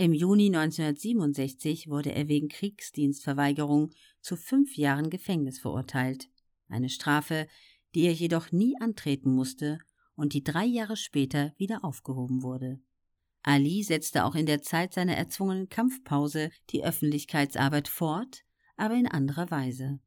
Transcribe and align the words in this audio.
Im 0.00 0.14
Juni 0.14 0.46
1967 0.46 1.90
wurde 1.90 2.14
er 2.14 2.26
wegen 2.26 2.48
Kriegsdienstverweigerung 2.48 3.90
zu 4.22 4.38
fünf 4.38 4.78
Jahren 4.78 5.10
Gefängnis 5.10 5.58
verurteilt, 5.58 6.30
eine 6.70 6.88
Strafe, 6.88 7.46
die 7.94 8.06
er 8.06 8.14
jedoch 8.14 8.50
nie 8.50 8.74
antreten 8.80 9.30
musste 9.30 9.76
und 10.16 10.32
die 10.32 10.42
drei 10.42 10.64
Jahre 10.64 10.96
später 10.96 11.52
wieder 11.58 11.84
aufgehoben 11.84 12.42
wurde. 12.42 12.80
Ali 13.42 13.82
setzte 13.82 14.24
auch 14.24 14.34
in 14.34 14.46
der 14.46 14.62
Zeit 14.62 14.94
seiner 14.94 15.18
erzwungenen 15.18 15.68
Kampfpause 15.68 16.50
die 16.70 16.82
Öffentlichkeitsarbeit 16.82 17.86
fort, 17.86 18.42
aber 18.78 18.94
in 18.94 19.06
anderer 19.06 19.50
Weise. 19.50 20.00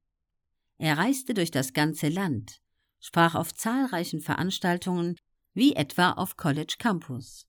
Er 0.79 0.97
reiste 0.97 1.35
durch 1.35 1.51
das 1.51 1.71
ganze 1.71 2.09
Land, 2.09 2.63
sprach 2.99 3.35
auf 3.35 3.53
zahlreichen 3.53 4.21
Veranstaltungen, 4.21 5.17
wie 5.53 5.75
etwa 5.75 6.13
auf 6.13 6.35
College 6.35 6.77
Campus. 6.79 7.45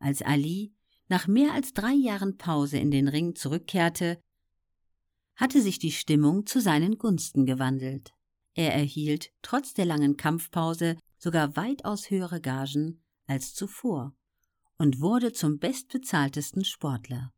Als 0.00 0.20
Ali 0.20 0.74
nach 1.08 1.26
mehr 1.26 1.52
als 1.52 1.72
drei 1.72 1.92
Jahren 1.92 2.36
Pause 2.36 2.78
in 2.78 2.90
den 2.90 3.08
Ring 3.08 3.34
zurückkehrte, 3.34 4.18
hatte 5.36 5.60
sich 5.60 5.78
die 5.78 5.92
Stimmung 5.92 6.46
zu 6.46 6.60
seinen 6.60 6.98
Gunsten 6.98 7.46
gewandelt. 7.46 8.12
Er 8.54 8.72
erhielt 8.72 9.30
trotz 9.42 9.74
der 9.74 9.84
langen 9.84 10.16
Kampfpause 10.16 10.96
sogar 11.18 11.56
weitaus 11.56 12.10
höhere 12.10 12.40
Gagen 12.40 13.02
als 13.26 13.54
zuvor 13.54 14.14
und 14.78 15.00
wurde 15.00 15.32
zum 15.32 15.58
bestbezahltesten 15.58 16.64
Sportler. 16.64 17.32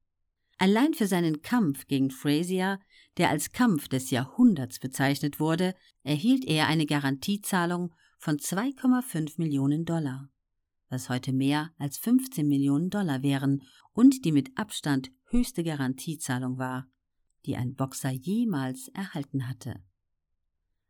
Allein 0.59 0.95
für 0.95 1.06
seinen 1.06 1.42
Kampf 1.42 1.87
gegen 1.87 2.10
Frazier, 2.10 2.80
der 3.18 3.30
als 3.30 3.52
Kampf 3.52 3.88
des 3.88 4.10
Jahrhunderts 4.10 4.78
bezeichnet 4.78 5.38
wurde, 5.38 5.74
erhielt 6.02 6.45
er 6.46 6.66
eine 6.66 6.87
Garantiezahlung 6.87 7.95
von 8.18 8.38
2,5 8.38 9.34
Millionen 9.37 9.84
Dollar, 9.84 10.30
was 10.88 11.08
heute 11.08 11.32
mehr 11.32 11.72
als 11.78 11.98
15 11.98 12.46
Millionen 12.46 12.90
Dollar 12.90 13.22
wären 13.22 13.62
und 13.92 14.24
die 14.24 14.32
mit 14.32 14.56
Abstand 14.56 15.10
höchste 15.28 15.64
Garantiezahlung 15.64 16.59
war, 16.59 16.88
die 17.45 17.56
ein 17.56 17.74
Boxer 17.74 18.10
jemals 18.10 18.88
erhalten 18.88 19.48
hatte. 19.48 19.82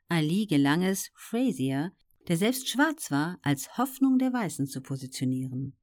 Ali 0.09 0.47
gelang 0.47 0.83
es, 0.83 1.11
Frazier, 1.15 1.93
der 2.29 2.37
selbst 2.37 2.69
schwarz 2.69 3.11
war, 3.11 3.39
als 3.43 3.77
Hoffnung 3.79 4.19
der 4.19 4.33
Weißen 4.33 4.67
zu 4.67 4.81
positionieren. 4.81 5.77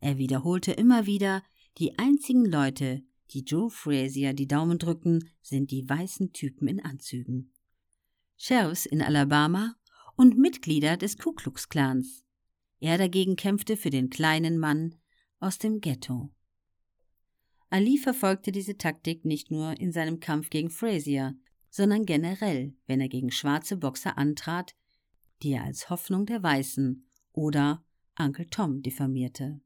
Er 0.00 0.18
wiederholte 0.18 0.72
immer 0.72 1.06
wieder, 1.06 1.42
die 1.78 1.98
einzigen 1.98 2.44
Leute, 2.44 3.02
die 3.30 3.40
Joe 3.40 3.70
Frazier 3.70 4.34
die 4.34 4.46
Daumen 4.46 4.78
drücken, 4.78 5.30
sind 5.42 5.70
die 5.70 5.88
weißen 5.88 6.32
Typen 6.32 6.68
in 6.68 6.80
Anzügen. 6.80 7.52
Sheriffs 8.36 8.86
in 8.86 9.02
Alabama 9.02 9.74
und 10.16 10.38
Mitglieder 10.38 10.96
des 10.96 11.16
Ku 11.18 11.32
Klux 11.32 11.68
Klans. 11.68 12.25
Er 12.80 12.98
dagegen 12.98 13.36
kämpfte 13.36 13.76
für 13.76 13.90
den 13.90 14.10
kleinen 14.10 14.58
Mann 14.58 14.94
aus 15.40 15.58
dem 15.58 15.80
Ghetto. 15.80 16.30
Ali 17.70 17.98
verfolgte 17.98 18.52
diese 18.52 18.76
Taktik 18.76 19.24
nicht 19.24 19.50
nur 19.50 19.78
in 19.80 19.92
seinem 19.92 20.20
Kampf 20.20 20.50
gegen 20.50 20.70
Frazier, 20.70 21.36
sondern 21.70 22.06
generell, 22.06 22.74
wenn 22.86 23.00
er 23.00 23.08
gegen 23.08 23.30
schwarze 23.30 23.76
Boxer 23.76 24.16
antrat, 24.16 24.74
die 25.42 25.52
er 25.52 25.64
als 25.64 25.90
Hoffnung 25.90 26.26
der 26.26 26.42
Weißen 26.42 27.06
oder 27.32 27.84
Uncle 28.18 28.46
Tom 28.46 28.82
diffamierte. 28.82 29.60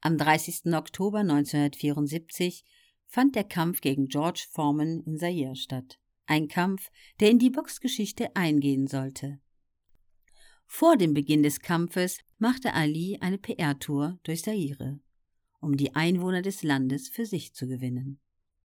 Am 0.00 0.16
30. 0.16 0.72
Oktober 0.72 1.18
1974 1.18 2.64
fand 3.06 3.34
der 3.34 3.44
Kampf 3.44 3.80
gegen 3.80 4.08
George 4.08 4.46
Foreman 4.50 5.02
in 5.04 5.18
Zaire 5.18 5.56
statt. 5.56 5.98
Ein 6.26 6.48
Kampf, 6.48 6.90
der 7.18 7.30
in 7.30 7.38
die 7.38 7.50
Boxgeschichte 7.50 8.34
eingehen 8.34 8.86
sollte. 8.86 9.40
Vor 10.72 10.96
dem 10.96 11.14
Beginn 11.14 11.42
des 11.42 11.60
Kampfes 11.60 12.20
machte 12.38 12.72
Ali 12.74 13.18
eine 13.20 13.38
PR-Tour 13.38 14.18
durch 14.22 14.44
Zaire, 14.44 15.00
um 15.60 15.76
die 15.76 15.96
Einwohner 15.96 16.42
des 16.42 16.62
Landes 16.62 17.08
für 17.08 17.26
sich 17.26 17.52
zu 17.52 17.66
gewinnen. 17.66 18.20